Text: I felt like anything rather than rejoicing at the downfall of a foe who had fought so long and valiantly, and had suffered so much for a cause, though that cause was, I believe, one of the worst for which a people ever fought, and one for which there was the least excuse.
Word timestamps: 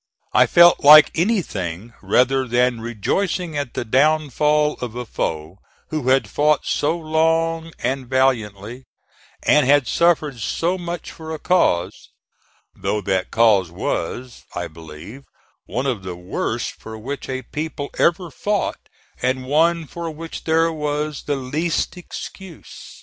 I 0.33 0.47
felt 0.47 0.83
like 0.83 1.11
anything 1.13 1.93
rather 2.01 2.47
than 2.47 2.81
rejoicing 2.81 3.55
at 3.55 3.75
the 3.75 3.85
downfall 3.85 4.79
of 4.81 4.95
a 4.95 5.05
foe 5.05 5.59
who 5.89 6.07
had 6.09 6.27
fought 6.27 6.61
so 6.65 6.97
long 6.97 7.71
and 7.77 8.07
valiantly, 8.07 8.85
and 9.43 9.63
had 9.67 9.85
suffered 9.87 10.39
so 10.39 10.75
much 10.79 11.11
for 11.11 11.29
a 11.35 11.37
cause, 11.37 12.09
though 12.73 13.01
that 13.01 13.29
cause 13.29 13.69
was, 13.69 14.43
I 14.55 14.67
believe, 14.67 15.21
one 15.67 15.85
of 15.85 16.01
the 16.01 16.15
worst 16.15 16.71
for 16.79 16.97
which 16.97 17.29
a 17.29 17.43
people 17.43 17.91
ever 17.99 18.31
fought, 18.31 18.79
and 19.21 19.45
one 19.45 19.85
for 19.85 20.09
which 20.09 20.45
there 20.45 20.73
was 20.73 21.25
the 21.27 21.35
least 21.35 21.95
excuse. 21.95 22.99